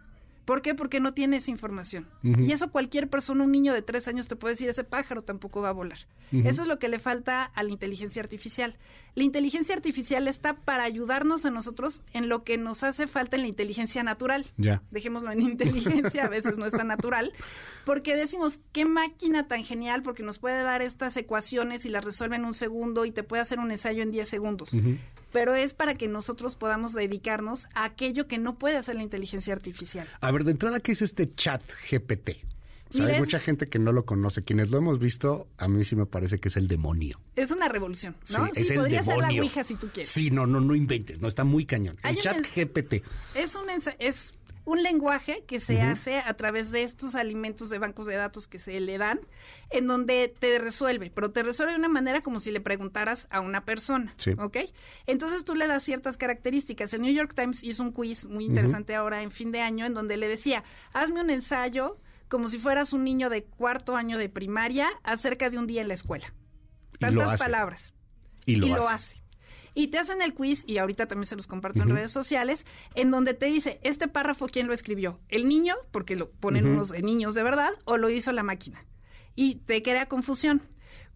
¿Por 0.45 0.61
qué? 0.63 0.75
Porque 0.75 1.01
no 1.01 1.15
tiene 1.15 1.39
esa 1.39 1.51
información. 1.51 2.07
Y 2.23 2.53
eso 2.53 2.71
cualquier 2.71 3.09
persona, 3.09 3.45
un 3.45 3.53
niño 3.53 3.73
de 3.73 3.83
tres 3.83 4.09
años 4.09 4.29
te 4.29 4.37
puede 4.37 4.55
decir, 4.55 4.69
ese 4.69 4.85
pájaro 4.85 5.23
tampoco 5.23 5.63
va 5.63 5.71
a 5.71 5.73
volar. 5.73 5.99
Eso 6.33 6.63
es 6.63 6.69
lo 6.69 6.79
que 6.79 6.89
le 6.89 6.99
falta 6.99 7.45
a 7.45 7.63
la 7.63 7.71
inteligencia 7.71 8.21
artificial. 8.23 8.77
La 9.15 9.23
inteligencia 9.23 9.75
artificial 9.75 10.27
está 10.27 10.55
para 10.57 10.83
ayudarnos 10.85 11.45
a 11.47 11.51
nosotros 11.51 12.03
en 12.13 12.29
lo 12.29 12.43
que 12.43 12.59
nos 12.59 12.83
hace 12.83 13.07
falta 13.07 13.37
en 13.37 13.43
la 13.43 13.49
inteligencia 13.49 14.03
natural 14.03 14.47
Ya. 14.57 14.83
dejémoslo 14.91 15.31
en 15.31 15.41
inteligencia, 15.43 16.25
a 16.25 16.29
veces 16.29 16.59
no 16.59 16.67
es 16.67 16.73
tan 16.73 16.89
natural, 16.89 17.33
porque 17.85 18.17
decimos, 18.17 18.59
qué 18.73 18.85
máquina 18.85 19.47
tan 19.47 19.63
genial, 19.65 20.03
porque 20.03 20.23
nos 20.25 20.39
puede 20.39 20.63
dar 20.63 20.83
estas 20.83 21.17
ecuaciones 21.17 21.87
y 21.87 21.89
las 21.89 22.05
resuelve 22.05 22.37
en 22.37 22.45
un 22.45 22.55
segundo 22.55 23.05
y 23.05 23.13
te 23.13 23.23
puede 23.23 23.43
hacer 23.43 23.59
un 23.61 23.71
ensayo 23.71 24.03
en 24.03 24.11
10 24.11 24.29
segundos. 24.29 24.71
Pero 25.35 25.57
es 25.57 25.75
para 25.75 25.97
que 25.97 26.07
nosotros 26.07 26.55
podamos 26.55 26.95
dedicarnos 26.95 27.67
a 27.75 27.85
aquello 27.85 28.29
que 28.29 28.39
no 28.39 28.57
puede 28.57 28.77
hacer 28.77 28.95
la 28.95 29.03
inteligencia 29.03 29.53
artificial. 29.53 30.07
A 30.21 30.31
ver, 30.31 30.45
de 30.45 30.53
entrada, 30.53 30.79
¿qué 30.79 30.93
es 30.93 31.03
este 31.03 31.35
chat 31.35 31.61
GPT? 31.91 32.31
O 32.91 32.97
sea, 32.97 33.07
hay 33.07 33.19
mucha 33.19 33.41
gente 33.41 33.67
que 33.67 33.81
no 33.81 33.91
lo 33.91 34.05
conoce. 34.05 34.43
Quienes 34.43 34.71
lo 34.71 34.79
hemos 34.79 35.01
visto, 35.01 35.49
a 35.59 35.67
mí 35.67 35.83
sí 35.83 35.97
me 35.97 36.07
parece 36.07 36.39
que 36.39 36.47
es 36.47 36.57
el 36.57 36.69
demonio. 36.69 37.21
Es 37.35 37.51
una 37.51 37.69
revolución, 37.69 38.15
¿no? 38.31 38.45
Sí, 38.47 38.61
es 38.61 38.71
el 38.71 38.77
podría 38.79 39.03
ser 39.03 39.17
la 39.17 39.23
demonio. 39.27 39.43
Ouija 39.43 39.65
si 39.65 39.75
tú 39.75 39.89
quieres. 39.89 40.09
Sí, 40.09 40.31
no, 40.31 40.47
no, 40.47 40.61
no 40.61 40.77
inventes, 40.77 41.21
no, 41.21 41.27
está 41.27 41.43
muy 41.43 41.65
cañón. 41.67 41.97
Hay 42.05 42.15
El 42.15 42.23
chat 42.23 42.37
en- 42.37 42.45
GPT. 42.45 43.03
Es 43.35 43.57
un, 43.57 43.65
es 43.99 44.33
un 44.67 44.83
lenguaje 44.83 45.45
que 45.47 45.61
se 45.61 45.81
hace 45.83 46.19
a 46.19 46.35
través 46.35 46.71
de 46.71 46.83
estos 46.83 47.15
alimentos 47.15 47.69
de 47.71 47.79
bancos 47.79 48.07
de 48.07 48.15
datos 48.15 48.49
que 48.49 48.59
se 48.59 48.81
le 48.81 48.97
dan, 48.99 49.21
en 49.71 49.87
donde 49.87 50.35
te 50.39 50.59
resuelve, 50.59 51.11
pero 51.15 51.31
te 51.33 51.43
resuelve 51.43 51.73
de 51.75 51.79
una 51.79 51.89
manera 51.89 52.21
como 52.23 52.41
si 52.41 52.51
le 52.51 52.61
preguntaras 52.61 53.27
a 53.31 53.41
una 53.41 53.65
persona, 53.65 54.15
Sí. 54.17 54.33
¿ok? 54.39 54.57
Entonces 55.07 55.45
tú 55.45 55.55
le 55.55 55.67
das 55.67 55.83
ciertas 55.83 56.17
características. 56.17 56.95
El 56.95 57.03
New 57.03 57.13
York 57.13 57.35
Times 57.35 57.63
hizo 57.63 57.83
un 57.83 57.93
quiz 57.93 58.25
muy 58.27 58.45
interesante 58.47 58.95
ahora 58.95 59.23
en 59.23 59.31
fin 59.31 59.53
de 59.53 59.61
año, 59.61 59.85
en 59.85 59.95
donde 59.95 60.17
le 60.17 60.29
decía, 60.29 60.65
hazme 60.93 61.21
un 61.21 61.31
ensayo 61.31 61.99
como 62.29 62.49
si 62.49 62.59
fueras 62.59 62.93
un 62.93 63.05
niño 63.05 63.29
de 63.31 63.45
cuarto 63.45 63.97
año 63.97 64.17
de 64.19 64.29
primaria 64.31 64.89
acerca 65.03 65.51
de 65.51 65.59
un 65.59 65.67
día 65.67 65.83
en 65.83 65.89
la 65.89 65.95
escuela. 65.95 66.33
Tantas 66.99 67.39
palabras 67.39 67.93
Y 68.47 68.57
lo, 68.57 68.67
y 68.67 68.71
hace. 68.73 68.81
lo 68.81 68.89
hace. 68.89 69.24
Y 69.75 69.89
te 69.89 69.99
hacen 69.99 70.23
el 70.23 70.35
quiz, 70.35 70.65
y 70.67 70.79
ahorita 70.79 71.07
también 71.07 71.27
se 71.27 71.37
los 71.37 71.49
comparto 71.49 71.83
en 71.83 71.91
redes 71.91 72.13
sociales, 72.13 72.65
en 72.95 73.11
donde 73.11 73.35
te 73.35 73.47
dice, 73.47 73.81
este 73.83 74.07
párrafo, 74.07 74.47
¿quién 74.47 74.69
lo 74.69 74.73
escribió? 74.73 75.19
¿El 75.29 75.49
niño? 75.49 75.75
Porque 75.91 76.15
lo 76.15 76.31
ponen 76.31 76.67
unos 76.67 76.93
niños 76.93 77.35
de 77.35 77.43
verdad, 77.43 77.73
o 77.85 77.97
lo 77.97 78.09
hizo 78.09 78.31
la 78.33 78.45
máquina. 78.45 78.85
Y 79.35 79.57
te 79.57 79.83
crea 79.83 80.07
confusión. 80.07 80.63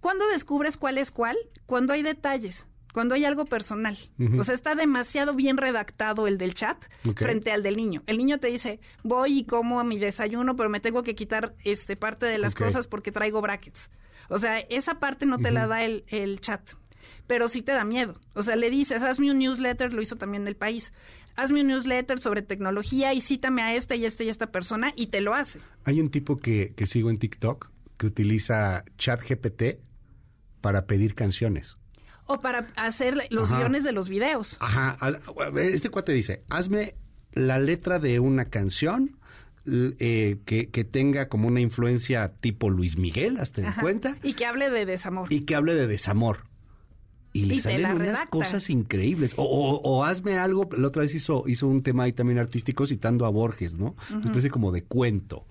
¿Cuándo 0.00 0.26
descubres 0.28 0.76
cuál 0.76 0.98
es 0.98 1.10
cuál? 1.12 1.36
Cuando 1.66 1.92
hay 1.92 2.02
detalles, 2.02 2.66
cuando 2.92 3.14
hay 3.14 3.24
algo 3.24 3.44
personal. 3.44 3.96
O 4.38 4.42
sea, 4.42 4.54
está 4.54 4.74
demasiado 4.74 5.34
bien 5.34 5.56
redactado 5.56 6.26
el 6.26 6.36
del 6.36 6.54
chat 6.54 6.84
frente 7.14 7.52
al 7.52 7.62
del 7.62 7.76
niño. 7.76 8.02
El 8.06 8.18
niño 8.18 8.38
te 8.38 8.48
dice, 8.48 8.80
voy 9.04 9.40
y 9.40 9.44
como 9.44 9.78
a 9.78 9.84
mi 9.84 9.98
desayuno, 9.98 10.56
pero 10.56 10.68
me 10.68 10.80
tengo 10.80 11.04
que 11.04 11.14
quitar 11.14 11.54
este 11.64 11.96
parte 11.96 12.26
de 12.26 12.38
las 12.38 12.56
cosas 12.56 12.88
porque 12.88 13.12
traigo 13.12 13.40
brackets. 13.40 13.90
O 14.28 14.38
sea, 14.38 14.58
esa 14.58 14.98
parte 14.98 15.26
no 15.26 15.38
te 15.38 15.52
la 15.52 15.66
da 15.66 15.82
el, 15.82 16.04
el 16.08 16.40
chat 16.40 16.70
pero 17.26 17.48
sí 17.48 17.62
te 17.62 17.72
da 17.72 17.84
miedo. 17.84 18.14
O 18.34 18.42
sea, 18.42 18.56
le 18.56 18.70
dices, 18.70 19.02
hazme 19.02 19.30
un 19.30 19.38
newsletter, 19.38 19.92
lo 19.92 20.02
hizo 20.02 20.16
también 20.16 20.46
el 20.48 20.56
país. 20.56 20.92
Hazme 21.36 21.60
un 21.60 21.68
newsletter 21.68 22.18
sobre 22.18 22.42
tecnología 22.42 23.14
y 23.14 23.20
cítame 23.20 23.62
a 23.62 23.74
esta 23.74 23.94
y 23.94 24.04
esta 24.04 24.24
y 24.24 24.28
esta 24.28 24.50
persona 24.50 24.92
y 24.96 25.06
te 25.08 25.20
lo 25.20 25.34
hace. 25.34 25.60
Hay 25.84 26.00
un 26.00 26.10
tipo 26.10 26.36
que, 26.36 26.72
que 26.76 26.86
sigo 26.86 27.10
en 27.10 27.18
TikTok 27.18 27.70
que 27.96 28.06
utiliza 28.06 28.84
chat 28.96 29.20
GPT 29.22 29.78
para 30.60 30.86
pedir 30.86 31.14
canciones. 31.14 31.76
O 32.26 32.40
para 32.40 32.66
hacer 32.76 33.16
los 33.30 33.50
Ajá. 33.50 33.60
guiones 33.60 33.84
de 33.84 33.92
los 33.92 34.08
videos. 34.08 34.56
Ajá, 34.60 34.96
este 35.56 35.88
cuate 35.88 36.12
dice, 36.12 36.42
hazme 36.50 36.94
la 37.32 37.58
letra 37.58 37.98
de 37.98 38.20
una 38.20 38.46
canción 38.46 39.16
eh, 39.66 40.38
que, 40.44 40.68
que 40.70 40.84
tenga 40.84 41.28
como 41.28 41.48
una 41.48 41.60
influencia 41.60 42.32
tipo 42.40 42.68
Luis 42.70 42.96
Miguel, 42.96 43.38
¿hasta 43.38 43.68
Ajá. 43.68 43.80
cuenta? 43.80 44.16
Y 44.22 44.34
que 44.34 44.44
hable 44.46 44.70
de 44.70 44.86
desamor. 44.86 45.32
Y 45.32 45.42
que 45.46 45.54
hable 45.54 45.74
de 45.74 45.86
desamor. 45.86 46.44
Y 47.38 47.46
le 47.46 47.54
Y 47.56 47.60
salen 47.60 47.92
unas 47.92 48.24
cosas 48.26 48.68
increíbles. 48.70 49.34
O, 49.36 49.42
o- 49.44 49.80
o 49.82 50.04
hazme 50.04 50.36
algo, 50.38 50.68
la 50.76 50.88
otra 50.88 51.02
vez 51.02 51.14
hizo, 51.14 51.44
hizo 51.46 51.66
un 51.66 51.82
tema 51.82 52.04
ahí 52.04 52.12
también 52.12 52.38
artístico 52.38 52.86
citando 52.86 53.26
a 53.26 53.30
Borges, 53.30 53.74
¿no? 53.74 53.94
Una 54.10 54.24
especie 54.26 54.50
como 54.50 54.72
de 54.72 54.82
cuento. 54.84 55.46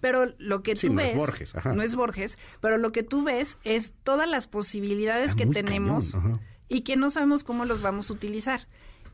Pero 0.00 0.32
lo 0.38 0.62
que 0.62 0.76
Sí, 0.76 0.86
tú 0.88 0.94
no 0.94 1.00
es 1.02 1.08
ves, 1.08 1.16
Borges, 1.16 1.54
ajá. 1.54 1.74
no 1.74 1.82
es 1.82 1.94
Borges, 1.94 2.38
pero 2.62 2.78
lo 2.78 2.90
que 2.90 3.02
tú 3.02 3.22
ves 3.22 3.58
es 3.64 3.92
todas 4.02 4.28
las 4.30 4.46
posibilidades 4.46 5.32
Está 5.32 5.44
que 5.44 5.50
tenemos 5.50 6.12
cañón, 6.12 6.40
y 6.68 6.80
que 6.82 6.96
no 6.96 7.10
sabemos 7.10 7.44
cómo 7.44 7.64
los 7.66 7.82
vamos 7.82 8.08
a 8.10 8.14
utilizar. 8.14 8.66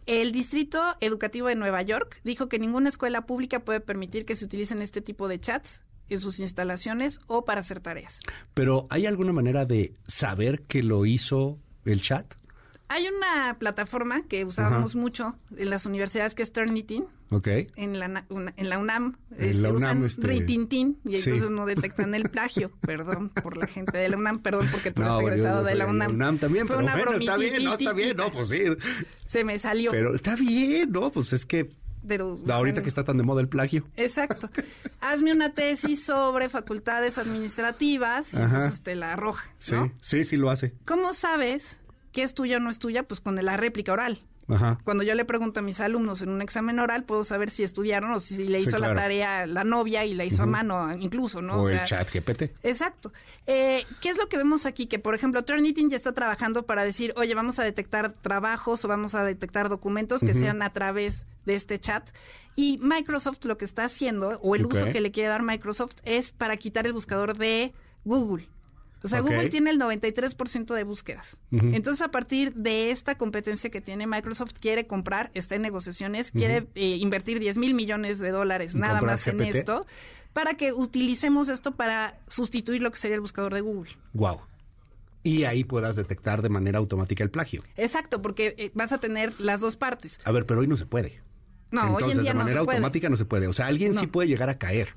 El 0.07 0.31
Distrito 0.31 0.81
Educativo 1.01 1.49
de 1.49 1.57
Nueva 1.57 1.83
York 1.83 2.21
dijo 2.23 2.49
que 2.49 2.61
ninguna 2.61 2.89
escuela 2.89 3.27
pública 3.27 3.65
puede 3.65 3.81
permitir 3.81 4.25
que 4.25 4.37
se 4.37 4.45
utilicen 4.45 4.81
este 4.81 5.01
tipo 5.01 5.27
de 5.27 5.41
chats 5.41 5.81
en 6.09 6.21
sus 6.21 6.39
instalaciones 6.39 7.19
o 7.27 7.45
para 7.45 7.63
hacer 7.63 7.81
tareas. 7.81 8.21
Pero 8.55 8.87
¿hay 8.89 9.07
alguna 9.07 9.33
manera 9.33 9.65
de 9.65 9.95
saber 10.07 10.63
que 10.63 10.85
lo 10.85 11.05
hizo 11.05 11.59
el 11.93 12.03
chat? 12.03 12.35
Hay 12.89 13.09
una 13.09 13.57
plataforma 13.59 14.23
que 14.29 14.45
usábamos 14.45 14.95
mucho 14.95 15.35
en 15.57 15.71
las 15.71 15.87
universidades 15.87 16.37
que 16.37 16.45
es 16.45 16.53
Turnitin. 16.53 17.05
Ok. 17.31 17.49
En 17.75 17.99
la, 17.99 18.25
una- 18.29 18.55
en 18.57 18.69
la 18.69 18.79
UNAM, 18.79 19.17
En 19.37 19.51
este, 19.51 19.63
la 19.63 19.71
UNAM, 19.71 19.97
usan 19.99 20.05
este- 20.05 20.27
Ritintín 20.29 20.99
y 21.05 21.19
Sí. 21.19 21.31
entonces 21.31 21.51
no 21.51 21.67
detectan 21.67 22.15
el 22.15 22.23
plagio. 22.31 22.71
Perdón 22.83 23.31
por 23.31 23.57
la 23.57 23.67
gente 23.67 23.99
de 23.99 24.09
la 24.09 24.17
UNAM, 24.17 24.39
perdón 24.39 24.69
porque 24.71 24.93
tú 24.93 25.03
eres 25.03 25.15
bueno, 25.15 25.29
egresado 25.31 25.65
de 25.65 25.75
la 25.75 25.87
soy 25.87 25.95
UNAM. 25.97 26.39
también, 26.39 26.69
Fue 26.69 26.77
pero 26.77 26.87
una 26.87 26.97
bueno, 26.97 27.19
está 27.19 27.37
bien, 27.37 27.65
no, 27.65 27.75
está 27.75 27.93
bien, 27.93 28.17
no, 28.17 28.31
pues 28.31 28.49
sí. 28.51 28.61
Se 29.25 29.43
me 29.43 29.59
salió. 29.59 29.91
Pero 29.91 30.15
está 30.15 30.37
bien, 30.37 30.93
¿no? 30.93 31.11
Pues 31.11 31.33
es 31.33 31.45
que 31.45 31.69
pero 32.07 32.39
ahorita 32.49 32.83
que 32.83 32.89
está 32.89 33.05
tan 33.05 33.17
de 33.17 33.25
moda 33.25 33.41
el 33.41 33.49
plagio. 33.49 33.85
Exacto. 33.97 34.49
Hazme 35.01 35.33
una 35.33 35.53
tesis 35.55 36.05
sobre 36.05 36.49
facultades 36.49 37.19
administrativas 37.19 38.33
y 38.35 38.37
Ajá. 38.39 38.45
entonces 38.57 38.83
te 38.83 38.95
la 38.95 39.13
arroja, 39.13 39.51
Sí, 39.59 39.75
sí, 40.01 40.25
sí 40.25 40.37
lo 40.37 40.51
hace. 40.51 40.75
¿Cómo 40.85 41.13
sabes 41.13 41.79
que 42.13 42.23
es 42.23 42.35
tuya 42.35 42.57
o 42.59 42.61
no 42.61 42.71
es 42.71 42.79
tuya? 42.79 43.03
Pues 43.03 43.21
con 43.21 43.37
la 43.37 43.57
réplica 43.57 43.93
oral. 43.93 44.21
Ajá. 44.49 44.79
Cuando 44.85 45.03
yo 45.03 45.15
le 45.15 45.25
pregunto 45.25 45.59
a 45.61 45.63
mis 45.63 45.81
alumnos 45.81 46.23
en 46.23 46.29
un 46.29 46.41
examen 46.41 46.79
oral, 46.79 47.03
puedo 47.05 47.25
saber 47.25 47.51
si 47.51 47.65
estudiaron 47.65 48.13
o 48.13 48.21
si 48.21 48.47
le 48.47 48.63
Sí, 48.63 48.69
hizo 48.69 48.77
claro. 48.77 48.95
la 48.95 49.01
tarea 49.03 49.47
la 49.47 49.65
novia 49.65 50.05
y 50.05 50.15
la 50.15 50.25
hizo 50.25 50.45
a 50.45 50.47
mano 50.47 50.93
incluso, 50.97 51.43
¿no? 51.43 51.63
o 51.63 51.67
sea, 51.67 51.83
el 51.83 51.89
chat 51.89 52.09
GPT. 52.13 52.43
Exacto. 52.63 53.13
Eh, 53.49 53.85
¿Qué 54.01 54.09
es 54.09 54.19
lo 54.19 54.29
que 54.29 54.37
vemos 54.37 54.67
aquí? 54.67 54.87
Que, 54.87 54.99
por 54.99 55.15
ejemplo, 55.15 55.45
Turnitin 55.45 55.91
ya 55.91 55.97
está 55.97 56.13
trabajando 56.13 56.65
para 56.65 56.85
decir, 56.85 57.13
oye, 57.17 57.35
vamos 57.35 57.59
a 57.59 57.65
detectar 57.65 58.13
trabajos 58.23 58.85
o 58.85 58.89
vamos 58.89 59.15
a 59.15 59.25
detectar 59.25 59.69
documentos 59.69 60.21
que 60.21 60.35
sean 60.35 60.63
a 60.63 60.71
través 60.73 61.25
de 61.45 61.55
este 61.55 61.79
chat. 61.79 62.09
Y 62.55 62.79
Microsoft 62.81 63.45
lo 63.45 63.59
que 63.59 63.65
está 63.65 63.85
haciendo, 63.85 64.39
o 64.43 64.55
el 64.57 64.67
uso 64.67 64.87
que 64.91 65.01
le 65.01 65.11
quiere 65.11 65.29
dar 65.29 65.43
Microsoft, 65.43 65.97
es 66.05 66.33
para 66.33 66.57
quitar 66.57 66.87
el 66.87 66.93
buscador 66.93 67.37
de 67.37 67.73
Google. 68.05 68.49
O 69.07 69.09
sea. 69.09 69.21
Google 69.21 69.49
tiene 69.49 69.71
el 69.71 69.79
93% 69.81 70.75
de 70.75 70.85
búsquedas. 70.85 71.39
Entonces, 71.51 72.03
a 72.03 72.11
partir 72.11 72.55
de 72.55 72.91
esta 72.91 73.17
competencia 73.17 73.71
que 73.71 73.81
tiene 73.81 74.07
Microsoft, 74.07 74.53
quiere 74.61 74.87
comprar, 74.87 75.31
está 75.35 75.55
en 75.55 75.63
negociaciones, 75.63 76.31
quiere 76.33 76.67
eh, 76.75 76.97
invertir 76.97 77.41
10 77.41 77.57
mil 77.59 77.75
millones 77.75 78.19
de 78.19 78.31
dólares 78.31 78.75
¿Y 78.75 78.79
nada 78.79 79.01
más 79.01 79.27
en 79.27 79.41
esto, 79.43 79.87
para 80.33 80.55
que 80.55 80.73
utilicemos 80.73 81.49
esto 81.49 81.73
para 81.77 82.19
sustituir 82.29 82.83
lo 82.83 82.91
que 82.91 82.99
sería 82.99 83.15
el 83.15 83.21
buscador 83.23 83.55
de 83.55 83.63
Google. 83.63 83.91
Wow. 84.13 84.41
Y 85.23 85.45
ahí 85.45 85.65
puedas 85.65 85.97
detectar 85.97 86.43
de 86.43 86.49
manera 86.51 86.79
automática 86.79 87.25
el 87.25 87.31
plagio. 87.31 87.63
Exacto, 87.77 88.23
porque 88.23 88.55
eh, 88.59 88.71
vas 88.75 88.93
a 88.93 88.99
tener 88.99 89.33
las 89.41 89.61
dos 89.61 89.77
partes. 89.77 90.21
A 90.25 90.31
ver, 90.33 90.47
pero 90.47 90.61
hoy 90.61 90.67
no 90.69 90.77
se 90.77 90.87
puede. 90.87 91.21
No, 91.73 91.83
Entonces, 91.83 92.07
hoy 92.07 92.13
en 92.13 92.23
día 92.23 92.31
de 92.31 92.35
no 92.35 92.41
manera 92.45 92.61
se 92.61 92.65
puede. 92.65 92.77
automática 92.77 93.09
no 93.09 93.17
se 93.17 93.25
puede. 93.25 93.47
O 93.49 93.53
sea, 93.53 93.67
alguien 93.67 93.93
sí 93.95 94.07
No. 94.07 94.13
puede 94.13 94.29
llegar 94.29 94.49
a 94.51 94.59
caer. 94.59 94.95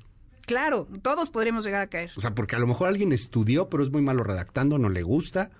Claro, 0.50 0.88
todos 1.02 1.30
podríamos 1.30 1.64
llegar 1.64 1.80
a 1.80 1.86
caer. 1.86 2.10
O 2.16 2.20
sea, 2.20 2.34
porque 2.34 2.56
a 2.56 2.58
lo 2.58 2.66
mejor 2.66 2.88
alguien 2.88 3.12
estudió, 3.12 3.68
pero 3.68 3.84
es 3.84 3.92
muy 3.92 4.02
malo 4.02 4.24
redactando, 4.24 4.78
no 4.78 4.88
le 4.88 5.04
gusta, 5.04 5.52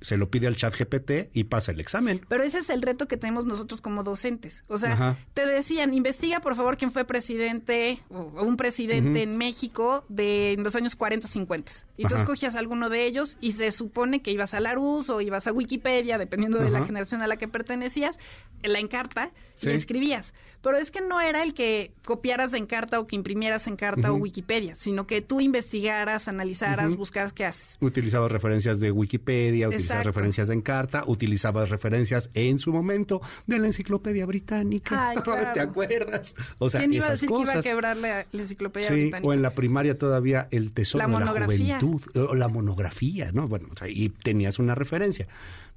se 0.00 0.16
lo 0.16 0.30
pide 0.30 0.46
al 0.46 0.56
chat 0.56 0.74
GPT 0.78 1.30
y 1.32 1.44
pasa 1.44 1.72
el 1.72 1.80
examen. 1.80 2.20
Pero 2.28 2.42
ese 2.44 2.58
es 2.58 2.70
el 2.70 2.82
reto 2.82 3.08
que 3.08 3.16
tenemos 3.16 3.44
nosotros 3.46 3.80
como 3.80 4.02
docentes. 4.04 4.64
O 4.68 4.78
sea, 4.78 4.92
Ajá. 4.92 5.16
te 5.34 5.46
decían, 5.46 5.94
investiga 5.94 6.40
por 6.40 6.54
favor 6.56 6.76
quién 6.76 6.90
fue 6.90 7.04
presidente 7.04 8.00
o, 8.10 8.22
un 8.42 8.56
presidente 8.56 9.22
en 9.22 9.36
México 9.36 10.04
de 10.08 10.52
en 10.52 10.62
los 10.64 10.76
años 10.76 10.96
40, 10.96 11.28
50. 11.28 11.72
Y 11.96 12.02
tú 12.02 12.14
Ajá. 12.14 12.22
escogías 12.24 12.54
alguno 12.56 12.88
de 12.88 13.06
ellos 13.06 13.36
y 13.40 13.52
se 13.52 13.72
supone 13.72 14.22
que 14.22 14.30
ibas 14.30 14.54
a 14.54 14.60
la 14.60 14.74
RUS 14.74 15.10
o 15.10 15.20
ibas 15.20 15.46
a 15.46 15.52
Wikipedia, 15.52 16.18
dependiendo 16.18 16.58
de 16.58 16.70
la 16.70 16.84
generación 16.84 17.22
a 17.22 17.26
la 17.26 17.36
que 17.36 17.48
pertenecías, 17.48 18.18
la 18.62 18.78
encarta 18.80 19.30
Sí. 19.54 19.70
y 19.70 19.72
escribías. 19.72 20.34
Pero 20.62 20.76
es 20.76 20.90
que 20.90 21.00
no 21.00 21.20
era 21.20 21.42
el 21.44 21.54
que 21.54 21.92
copiaras 22.04 22.50
de 22.50 22.58
encarta 22.58 22.98
o 22.98 23.06
que 23.06 23.14
imprimieras 23.16 23.66
encarta 23.68 24.12
o 24.12 24.16
Wikipedia, 24.16 24.74
sino 24.74 25.06
que 25.06 25.20
tú 25.22 25.40
investigaras, 25.40 26.26
analizaras, 26.26 26.96
buscaras 26.96 27.32
qué 27.32 27.44
haces. 27.44 27.76
Utilizabas 27.80 28.30
referencias 28.32 28.80
de 28.80 28.90
Wikipedia, 28.90 29.68
utilizabas 29.88 30.00
Exacto. 30.00 30.08
referencias 30.08 30.48
de 30.48 30.54
Encarta, 30.54 31.04
utilizabas 31.06 31.70
referencias 31.70 32.30
en 32.34 32.58
su 32.58 32.72
momento 32.72 33.20
de 33.46 33.58
la 33.58 33.66
enciclopedia 33.66 34.26
británica. 34.26 35.10
Ay, 35.10 35.16
claro. 35.24 35.52
¿Te 35.54 35.60
acuerdas? 35.60 36.34
O 36.58 36.70
sea, 36.70 36.80
¿Quién 36.80 36.92
iba 36.94 37.04
a 37.04 37.08
esas 37.08 37.20
decir 37.20 37.28
que 37.28 37.34
iba 37.42 37.42
a 37.42 37.54
cosas. 37.56 37.64
quebrar 37.64 37.96
la, 37.96 38.26
la 38.30 38.42
enciclopedia 38.42 38.88
Sí, 38.88 38.94
británica? 38.94 39.28
o 39.28 39.32
en 39.32 39.42
la 39.42 39.50
primaria 39.54 39.98
todavía 39.98 40.48
el 40.50 40.72
tesoro 40.72 41.06
La 41.06 41.18
de 41.18 41.24
la 41.40 41.44
juventud, 41.46 42.02
o 42.16 42.34
la 42.34 42.48
monografía, 42.48 43.32
¿no? 43.32 43.48
Bueno, 43.48 43.68
o 43.72 43.76
sea, 43.76 43.88
y 43.88 44.08
tenías 44.10 44.58
una 44.58 44.74
referencia. 44.74 45.26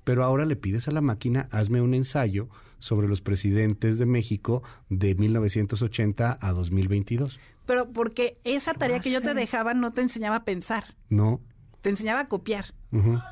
Pero 0.04 0.24
ahora 0.24 0.46
le 0.46 0.56
pides 0.56 0.88
a 0.88 0.92
la 0.92 1.02
máquina, 1.02 1.48
hazme 1.52 1.80
un 1.82 1.94
ensayo 1.94 2.50
sobre 2.80 3.08
los 3.08 3.22
presidentes 3.22 4.00
de 4.00 4.08
México 4.08 4.64
de 4.90 5.14
1980 5.14 6.38
a 6.42 6.52
2022. 6.52 7.40
Pero 7.68 7.92
porque 7.92 8.38
esa 8.44 8.74
tarea 8.74 9.00
que 9.00 9.12
yo 9.12 9.22
te 9.22 9.34
dejaba 9.36 9.74
no 9.76 9.94
te 9.94 10.02
enseñaba 10.02 10.38
a 10.38 10.44
pensar, 10.44 10.96
No. 11.10 11.40
Te 11.82 11.90
enseñaba 11.90 12.22
a 12.22 12.28
copiar, 12.28 12.74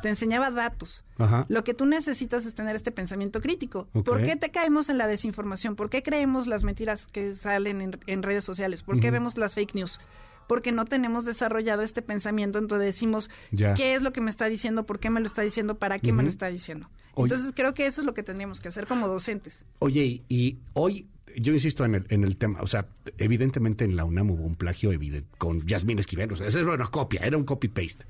te 0.02 0.10
enseñaba 0.10 0.50
datos. 0.52 1.04
Ajá. 1.18 1.46
Lo 1.50 1.64
que 1.64 1.74
tú 1.74 1.86
necesitas 1.86 2.46
es 2.46 2.54
tener 2.56 2.76
este 2.76 2.92
pensamiento 2.92 3.42
crítico. 3.42 3.88
¿Por 4.04 4.24
qué 4.24 4.36
te 4.36 4.50
caemos 4.52 4.90
en 4.90 4.98
la 4.98 5.08
desinformación? 5.08 5.76
¿Por 5.76 5.90
qué 5.90 6.02
creemos 6.04 6.48
las 6.48 6.64
mentiras 6.64 7.08
que 7.08 7.34
salen 7.36 7.82
en, 7.82 8.00
en 8.08 8.24
redes 8.24 8.44
sociales? 8.44 8.84
¿Por 8.84 9.00
qué 9.00 9.12
vemos 9.12 9.38
las 9.38 9.54
fake 9.54 9.76
news? 9.76 10.00
Porque 10.48 10.72
no 10.72 10.86
tenemos 10.86 11.26
desarrollado 11.26 11.84
este 11.84 12.02
pensamiento, 12.02 12.58
entonces 12.58 12.88
decimos, 12.88 13.30
Ya. 13.52 13.76
¿qué 13.76 13.94
es 13.94 14.02
lo 14.02 14.12
que 14.14 14.20
me 14.22 14.32
está 14.32 14.46
diciendo? 14.46 14.84
¿Por 14.88 15.00
qué 15.00 15.12
me 15.12 15.20
lo 15.20 15.28
está 15.28 15.44
diciendo? 15.44 15.78
¿Para 15.78 16.00
qué 16.00 16.12
me 16.12 16.24
lo 16.24 16.28
está 16.30 16.48
diciendo? 16.48 16.90
Oye. 17.14 17.32
Entonces 17.32 17.54
creo 17.56 17.76
que 17.76 17.86
eso 17.86 18.02
es 18.02 18.06
lo 18.08 18.16
que 18.16 18.24
tendríamos 18.24 18.60
que 18.60 18.70
hacer 18.70 18.88
como 18.88 19.08
docentes. 19.08 19.64
Oye, 19.78 20.06
y, 20.06 20.24
y 20.28 20.58
hoy, 20.74 21.08
yo 21.38 21.54
insisto 21.54 21.86
en 21.86 21.94
el, 21.96 22.06
en 22.10 22.24
el 22.24 22.38
tema, 22.38 22.62
o 22.62 22.68
sea, 22.68 22.88
evidentemente 23.20 23.86
en 23.86 23.96
la 23.96 24.06
UNAM 24.06 24.32
hubo 24.32 24.44
un 24.44 24.56
plagio 24.56 24.92
evidente 24.92 25.30
con 25.38 25.62
Yasmín 25.68 26.00
Esquivel, 26.00 26.32
o 26.32 26.36
sea, 26.36 26.48
esa 26.48 26.60
era 26.62 26.74
una 26.74 26.88
copia, 26.88 27.22
era 27.22 27.38
un 27.38 27.44
copy-paste. 27.44 28.06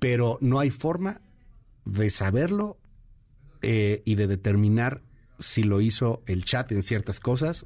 Pero 0.00 0.38
no 0.40 0.58
hay 0.58 0.70
forma 0.70 1.20
de 1.84 2.10
saberlo 2.10 2.78
eh, 3.62 4.02
y 4.04 4.16
de 4.16 4.26
determinar 4.26 5.02
si 5.38 5.62
lo 5.62 5.80
hizo 5.80 6.22
el 6.26 6.44
chat 6.44 6.72
en 6.72 6.82
ciertas 6.82 7.20
cosas, 7.20 7.64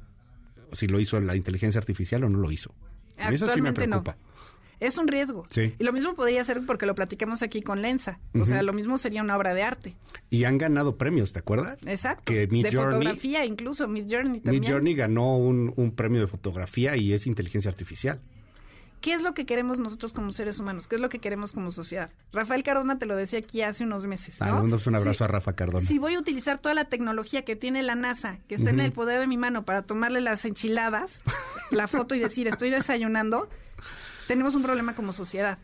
o 0.71 0.75
si 0.75 0.87
lo 0.87 0.99
hizo 0.99 1.19
la 1.19 1.35
inteligencia 1.35 1.79
artificial 1.79 2.23
o 2.23 2.29
no 2.29 2.37
lo 2.37 2.51
hizo. 2.51 2.73
Eso 3.17 3.47
sí 3.47 3.61
me 3.61 3.69
Actualmente 3.69 3.87
no. 3.87 4.03
preocupa. 4.03 4.17
Es 4.81 4.97
un 4.97 5.07
riesgo. 5.07 5.45
Sí. 5.49 5.73
Y 5.79 5.83
lo 5.85 5.93
mismo 5.93 6.15
podría 6.15 6.43
ser 6.43 6.61
porque 6.65 6.85
lo 6.85 6.95
platicamos 6.95 7.41
aquí 7.43 7.61
con 7.61 7.81
Lenza. 7.81 8.19
O 8.33 8.43
sea, 8.43 8.61
lo 8.61 8.73
mismo 8.73 8.97
sería 8.97 9.21
una 9.23 9.37
obra 9.37 9.53
de 9.53 9.63
arte. 9.63 9.95
Y 10.29 10.43
han 10.43 10.57
ganado 10.57 10.97
premios, 10.97 11.31
¿te 11.31 11.39
acuerdas? 11.39 11.77
Exacto. 11.85 12.23
Que 12.25 12.39
de 12.45 12.49
Midjourney- 12.49 12.83
fotografía 12.91 13.45
incluso, 13.45 13.87
Mid 13.87 14.03
Journey 14.09 14.41
también. 14.41 14.61
Mid 14.61 14.69
Journey 14.69 14.93
ganó 14.93 15.37
un, 15.37 15.71
un 15.77 15.91
premio 15.95 16.19
de 16.19 16.27
fotografía 16.27 16.97
y 16.97 17.13
es 17.13 17.25
inteligencia 17.25 17.69
artificial. 17.71 18.19
¿Qué 19.01 19.13
es 19.13 19.21
lo 19.21 19.33
que 19.35 19.45
queremos 19.45 19.77
nosotros 19.79 20.13
como 20.13 20.31
seres 20.33 20.59
humanos? 20.59 20.87
¿Qué 20.87 20.95
es 20.95 21.01
lo 21.01 21.09
que 21.09 21.19
queremos 21.19 21.51
como 21.51 21.71
sociedad? 21.71 22.09
Rafael 22.33 22.63
Cardona 22.63 22.97
te 22.97 23.05
lo 23.05 23.15
decía 23.15 23.39
aquí 23.39 23.61
hace 23.61 23.83
unos 23.83 24.05
meses, 24.07 24.41
Ah, 24.41 24.47
¿no? 24.47 24.63
un 24.63 24.73
abrazo 24.95 25.13
Sí. 25.13 25.23
a 25.23 25.27
Rafa 25.27 25.53
Cardona. 25.53 25.85
Si 25.85 25.99
voy 25.99 26.15
a 26.15 26.19
utilizar 26.19 26.57
toda 26.57 26.73
la 26.73 26.85
tecnología 26.85 27.45
que 27.45 27.55
tiene 27.55 27.83
la 27.83 27.93
NASA, 27.95 28.39
que 28.47 28.55
está 28.55 28.71
en 28.71 28.79
el 28.79 28.91
poder 28.91 29.19
de 29.19 29.27
mi 29.27 29.37
mano 29.37 29.63
para 29.63 29.83
tomarle 29.83 30.21
las 30.21 30.43
enchiladas, 30.45 31.21
la 31.69 31.87
foto 31.87 32.15
y 32.15 32.19
decir 32.19 32.47
estoy 32.47 32.71
desayunando, 32.71 33.47
tenemos 34.27 34.55
un 34.55 34.63
problema 34.63 34.95
como 34.95 35.13
sociedad. 35.13 35.59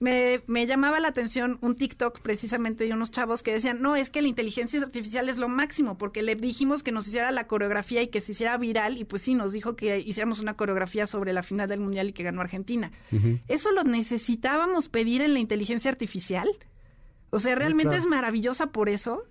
Me, 0.00 0.42
me 0.46 0.66
llamaba 0.66 1.00
la 1.00 1.08
atención 1.08 1.58
un 1.60 1.76
TikTok 1.76 2.20
precisamente 2.20 2.84
de 2.84 2.92
unos 2.92 3.10
chavos 3.10 3.42
que 3.42 3.52
decían, 3.52 3.80
no, 3.80 3.96
es 3.96 4.10
que 4.10 4.22
la 4.22 4.28
inteligencia 4.28 4.80
artificial 4.80 5.28
es 5.28 5.38
lo 5.38 5.48
máximo, 5.48 5.98
porque 5.98 6.22
le 6.22 6.34
dijimos 6.34 6.82
que 6.82 6.92
nos 6.92 7.06
hiciera 7.08 7.30
la 7.30 7.46
coreografía 7.46 8.02
y 8.02 8.08
que 8.08 8.20
se 8.20 8.32
hiciera 8.32 8.56
viral, 8.56 8.98
y 8.98 9.04
pues 9.04 9.22
sí, 9.22 9.34
nos 9.34 9.52
dijo 9.52 9.76
que 9.76 9.98
hiciéramos 9.98 10.40
una 10.40 10.54
coreografía 10.54 11.06
sobre 11.06 11.32
la 11.32 11.42
final 11.42 11.68
del 11.68 11.80
Mundial 11.80 12.08
y 12.08 12.12
que 12.12 12.22
ganó 12.22 12.40
Argentina. 12.40 12.90
¿Eso 13.48 13.70
lo 13.72 13.84
necesitábamos 13.84 14.88
pedir 14.88 15.22
en 15.22 15.34
la 15.34 15.40
inteligencia 15.40 15.90
artificial? 15.90 16.48
O 17.30 17.38
sea, 17.38 17.54
¿realmente 17.54 17.90
claro. 17.90 18.02
es 18.02 18.08
maravillosa 18.08 18.68
por 18.68 18.88
eso? 18.88 19.22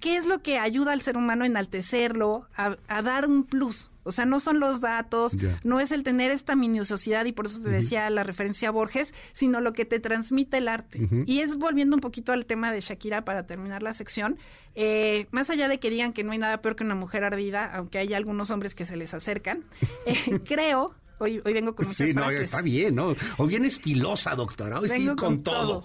¿Qué 0.00 0.16
es 0.16 0.26
lo 0.26 0.42
que 0.42 0.58
ayuda 0.58 0.92
al 0.92 1.00
ser 1.00 1.16
humano 1.16 1.44
a 1.44 1.46
enaltecerlo, 1.46 2.46
a, 2.54 2.76
a 2.88 3.02
dar 3.02 3.26
un 3.26 3.44
plus? 3.44 3.90
O 4.06 4.12
sea, 4.12 4.24
no 4.24 4.40
son 4.40 4.60
los 4.60 4.80
datos, 4.80 5.36
no 5.64 5.80
es 5.80 5.92
el 5.92 6.02
tener 6.02 6.30
esta 6.30 6.56
minuciosidad, 6.56 7.24
y 7.26 7.32
por 7.32 7.46
eso 7.46 7.60
te 7.62 7.68
decía 7.68 8.08
la 8.10 8.22
referencia 8.22 8.68
a 8.68 8.72
Borges, 8.72 9.12
sino 9.32 9.60
lo 9.60 9.72
que 9.72 9.84
te 9.84 10.00
transmite 10.00 10.58
el 10.58 10.68
arte. 10.68 11.08
Y 11.26 11.40
es 11.40 11.56
volviendo 11.56 11.96
un 11.96 12.00
poquito 12.00 12.32
al 12.32 12.46
tema 12.46 12.72
de 12.72 12.80
Shakira 12.80 13.24
para 13.24 13.46
terminar 13.46 13.82
la 13.82 13.92
sección, 13.92 14.38
eh, 14.74 15.26
más 15.30 15.50
allá 15.50 15.68
de 15.68 15.78
que 15.80 15.90
digan 15.90 16.12
que 16.12 16.22
no 16.24 16.32
hay 16.32 16.38
nada 16.38 16.62
peor 16.62 16.76
que 16.76 16.84
una 16.84 16.94
mujer 16.94 17.24
ardida, 17.24 17.64
aunque 17.74 17.98
hay 17.98 18.14
algunos 18.14 18.50
hombres 18.50 18.74
que 18.74 18.86
se 18.86 18.96
les 18.96 19.12
acercan, 19.14 19.64
eh, 20.06 20.40
creo... 20.44 20.94
Hoy, 21.18 21.40
hoy 21.46 21.54
vengo 21.54 21.74
con 21.74 21.86
muchas 21.86 22.08
Sí, 22.08 22.12
no, 22.12 22.24
frases. 22.24 22.42
está 22.42 22.60
bien, 22.60 22.94
¿no? 22.94 23.16
O 23.38 23.46
bien 23.46 23.64
es 23.64 23.80
filosa, 23.80 24.34
doctora. 24.34 24.80
Hoy 24.80 24.90
sí, 24.90 24.98
Vengo 24.98 25.16
con, 25.16 25.42
todo. 25.42 25.82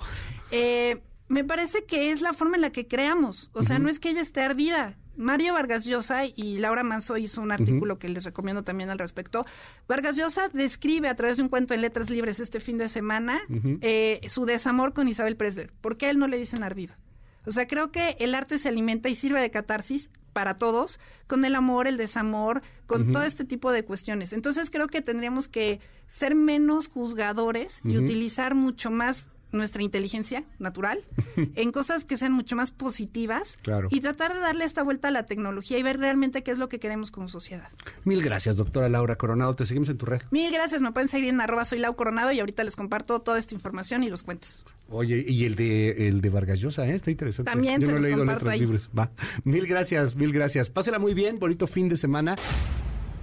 Eh, 0.52 1.00
me 1.32 1.46
parece 1.46 1.86
que 1.86 2.12
es 2.12 2.22
la 2.22 2.34
forma 2.34 2.58
en 2.58 2.62
la 2.62 2.72
que 2.72 2.88
creamos. 2.88 3.50
O 3.54 3.64
sea, 3.64 3.80
no 3.80 3.88
es 3.88 4.00
que 4.00 4.10
ella 4.10 4.20
esté 4.20 4.42
ardida. 4.42 4.98
Mario 5.16 5.54
Vargas 5.54 5.86
Llosa 5.86 6.26
y 6.26 6.58
Laura 6.58 6.84
Manso 6.84 7.16
hizo 7.16 7.42
un 7.42 7.54
artículo 7.54 8.00
que 8.00 8.10
les 8.10 8.26
recomiendo 8.26 8.64
también 8.64 8.90
al 8.90 9.00
respecto. 9.00 9.46
Vargas 9.88 10.18
Llosa 10.18 10.50
describe 10.50 11.08
a 11.08 11.16
través 11.16 11.38
de 11.38 11.44
un 11.44 11.50
cuento 11.50 11.74
en 11.74 11.82
Letras 11.82 12.10
Libres 12.10 12.42
este 12.42 12.60
fin 12.60 12.78
de 12.78 12.90
semana 12.90 13.40
eh, 13.80 14.20
su 14.28 14.46
desamor 14.46 14.94
con 14.94 15.08
Isabel 15.08 15.38
Presler. 15.38 15.72
¿Por 15.80 15.96
qué 15.96 16.08
a 16.08 16.10
él 16.10 16.20
no 16.20 16.28
le 16.28 16.38
dicen 16.38 16.64
ardida? 16.64 17.00
O 17.46 17.52
sea, 17.52 17.66
creo 17.66 17.94
que 17.94 18.18
el 18.20 18.36
arte 18.36 18.58
se 18.58 18.68
alimenta 18.68 19.08
y 19.08 19.16
sirve 19.16 19.40
de 19.40 19.52
catarsis 19.52 20.10
para 20.34 20.58
todos, 20.58 21.00
con 21.28 21.46
el 21.46 21.56
amor, 21.56 21.88
el 21.88 21.96
desamor, 21.96 22.62
con 22.88 23.14
todo 23.14 23.24
este 23.24 23.46
tipo 23.46 23.72
de 23.72 23.86
cuestiones. 23.86 24.34
Entonces 24.34 24.70
creo 24.70 24.88
que 24.88 25.02
tendríamos 25.02 25.48
que 25.48 25.80
ser 26.08 26.36
menos 26.36 26.90
juzgadores 26.90 27.82
y 27.86 27.98
utilizar 27.98 28.54
mucho 28.54 28.92
más 28.92 29.30
nuestra 29.52 29.82
inteligencia 29.84 30.44
natural 30.60 31.00
en 31.56 31.72
cosas 31.72 32.06
que 32.06 32.18
sean 32.18 32.32
mucho 32.32 32.56
más 32.56 32.72
positivas 32.72 33.58
Claro. 33.62 33.88
y 33.92 34.00
tratar 34.02 34.34
de 34.34 34.40
darle 34.40 34.66
esta 34.66 34.84
vuelta 34.84 35.10
a 35.10 35.12
la 35.12 35.26
tecnología 35.26 35.78
y 35.78 35.84
ver 35.84 36.00
realmente 36.00 36.44
qué 36.44 36.52
es 36.52 36.58
lo 36.58 36.70
que 36.70 36.80
queremos 36.80 37.12
como 37.12 37.28
sociedad. 37.28 37.70
Mil 38.06 38.22
gracias, 38.24 38.58
doctora 38.58 38.90
Laura 38.90 39.16
Coronado. 39.16 39.56
Te 39.56 39.66
seguimos 39.66 39.90
en 39.90 39.98
tu 39.98 40.06
red. 40.06 40.22
Mil 40.32 40.52
gracias, 40.52 40.82
me 40.82 40.92
pueden 40.92 41.08
seguir 41.10 41.30
en 41.30 41.42
arroba 41.42 41.66
soy 41.66 41.80
Lau 41.80 41.96
Coronado 41.96 42.32
y 42.32 42.40
ahorita 42.40 42.64
les 42.64 42.76
comparto 42.76 43.20
toda 43.22 43.40
esta 43.40 43.54
información 43.56 44.04
y 44.04 44.10
los 44.10 44.24
cuentos. 44.24 44.64
Oye, 44.90 45.24
y 45.28 45.46
el 45.46 45.56
de 45.56 46.08
el 46.10 46.20
de 46.22 46.30
Vargas 46.30 46.60
Llosa, 46.60 46.86
¿eh? 46.88 46.94
está 46.96 47.12
interesante. 47.12 47.50
También 47.50 47.80
Yo 47.80 47.88
se 47.88 47.92
no 47.94 47.98
he 47.98 48.02
los 48.02 48.04
leído 48.06 48.18
comparto 48.20 48.46
letras 48.46 48.54
ahí. 48.54 48.60
libres. 48.60 48.90
Va. 48.98 49.10
Mil 49.46 49.66
gracias, 49.68 50.16
mil 50.16 50.34
gracias. 50.34 50.70
Pásela 50.70 51.00
muy 51.00 51.14
bien, 51.14 51.36
bonito 51.36 51.66
fin 51.68 51.88
de 51.88 51.96
semana. 51.96 52.36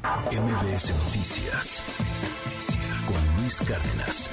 MBS 0.02 0.90
Noticias 1.06 1.84
con 3.06 3.42
Luis 3.42 3.60
Cárdenas. 3.60 4.30